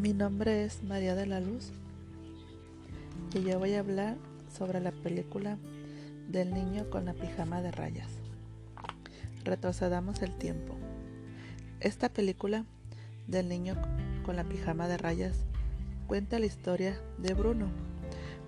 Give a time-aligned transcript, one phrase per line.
[0.00, 1.72] Mi nombre es María de la Luz
[3.34, 4.16] y yo voy a hablar
[4.56, 5.58] sobre la película
[6.28, 8.06] del niño con la pijama de rayas.
[9.42, 10.76] Retrocedamos el tiempo.
[11.80, 12.64] Esta película
[13.26, 13.74] del niño
[14.24, 15.36] con la pijama de rayas
[16.06, 17.66] cuenta la historia de Bruno,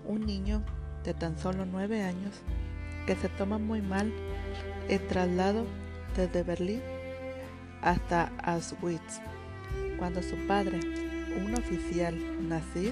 [0.07, 0.63] un niño
[1.03, 2.33] de tan solo nueve años
[3.05, 4.09] que se toma muy mal
[4.87, 5.65] el traslado
[6.15, 6.81] desde Berlín
[7.81, 9.19] hasta Auschwitz,
[9.97, 10.79] cuando su padre,
[11.37, 12.15] un oficial
[12.47, 12.91] nazi,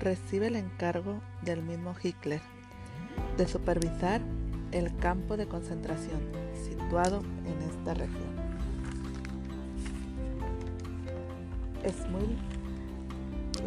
[0.00, 2.40] recibe el encargo del mismo Hitler
[3.36, 4.20] de supervisar
[4.72, 6.20] el campo de concentración
[6.54, 8.38] situado en esta región.
[11.86, 12.36] Smil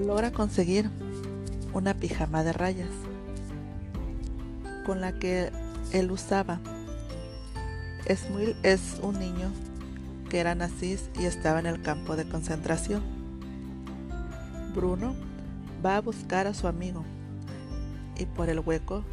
[0.06, 0.90] logra conseguir
[1.74, 2.90] una pijama de rayas
[4.86, 5.52] con la que
[5.92, 6.60] él usaba.
[8.08, 9.52] Smil es un niño
[10.30, 13.21] que era nazis y estaba en el campo de concentración.
[14.74, 15.16] Bruno
[15.86, 17.04] va a buscar a su amigo
[18.18, 19.04] y por el hueco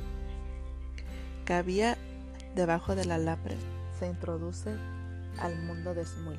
[1.44, 1.98] que había
[2.54, 3.56] debajo del alambre
[3.98, 4.76] se introduce
[5.38, 6.38] al mundo de Smul,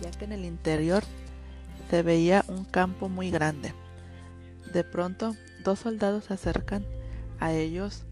[0.00, 1.02] ya que en el interior
[1.90, 3.74] se veía un campo muy grande.
[4.72, 6.84] De pronto, dos soldados se acercan
[7.40, 8.04] a ellos.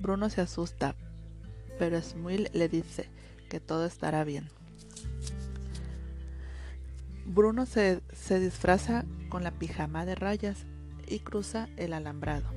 [0.00, 0.96] Bruno se asusta,
[1.78, 3.08] pero Smul le dice
[3.48, 4.48] que todo estará bien.
[7.26, 10.66] Bruno se, se disfraza con la pijama de rayas
[11.06, 12.50] y cruza el alambrado.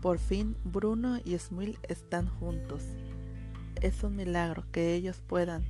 [0.00, 2.84] Por fin Bruno y Smil están juntos.
[3.80, 5.64] Es un milagro que ellos puedan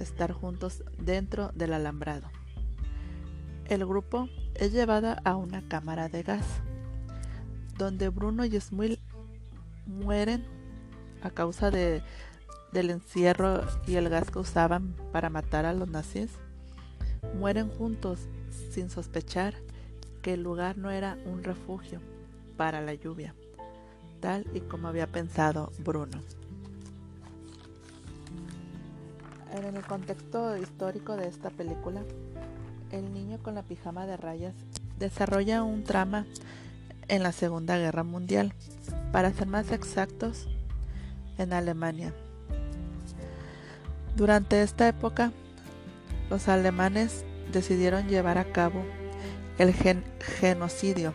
[0.00, 2.30] estar juntos dentro del alambrado.
[3.66, 6.46] El grupo es llevado a una cámara de gas,
[7.76, 8.98] donde Bruno y Smil
[9.86, 10.44] mueren
[11.22, 12.02] a causa de,
[12.72, 16.30] del encierro y el gas que usaban para matar a los nazis
[17.34, 19.54] mueren juntos sin sospechar
[20.22, 22.00] que el lugar no era un refugio
[22.56, 23.34] para la lluvia,
[24.20, 26.20] tal y como había pensado Bruno.
[29.52, 32.02] En el contexto histórico de esta película,
[32.90, 34.54] el niño con la pijama de rayas
[34.98, 36.26] desarrolla un trama
[37.08, 38.54] en la Segunda Guerra Mundial,
[39.12, 40.48] para ser más exactos,
[41.36, 42.14] en Alemania.
[44.16, 45.32] Durante esta época,
[46.30, 48.84] los alemanes decidieron llevar a cabo
[49.58, 51.12] el genocidio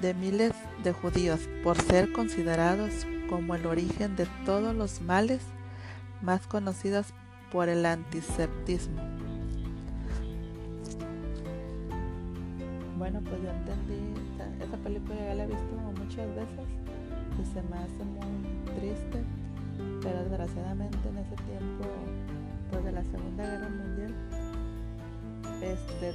[0.00, 0.52] de miles
[0.84, 5.40] de judíos por ser considerados como el origen de todos los males
[6.22, 7.06] más conocidos
[7.52, 9.00] por el antiseptismo.
[12.96, 14.20] Bueno, pues yo entendí,
[14.60, 16.66] esta película ya la he visto muchas veces
[17.40, 19.22] y se me hace muy triste,
[20.02, 21.84] pero desgraciadamente en ese tiempo
[22.70, 24.14] pues de la Segunda Guerra Mundial
[25.72, 26.14] este,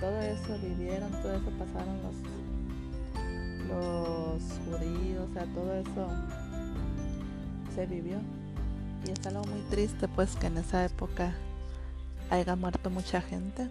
[0.00, 2.14] todo eso vivieron, todo eso pasaron los,
[3.68, 6.08] los judíos, o sea, todo eso
[7.74, 8.18] se vivió.
[9.06, 11.34] Y es algo muy triste pues que en esa época
[12.30, 13.68] haya muerto mucha gente.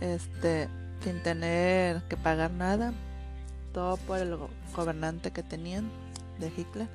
[0.00, 0.68] Este,
[1.02, 2.92] sin tener que pagar nada.
[3.72, 4.38] Todo por el
[4.74, 5.90] gobernante que tenían
[6.38, 6.88] de Hitler.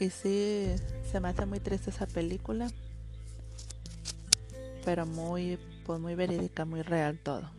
[0.00, 0.74] Y sí,
[1.10, 2.68] se me hace muy triste esa película
[4.84, 7.50] pero muy, pues muy verídica, muy real todo.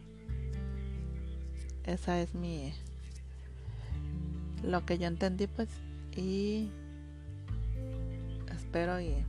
[1.85, 2.73] Esa es mi,
[4.63, 5.69] lo que yo entendí pues
[6.16, 6.69] y
[8.51, 9.25] espero y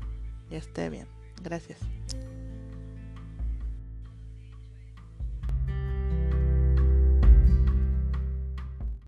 [0.50, 1.06] esté bien.
[1.42, 1.78] Gracias.